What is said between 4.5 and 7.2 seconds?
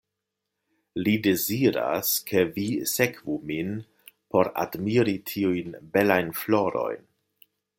admiri tiujn belajn florojn.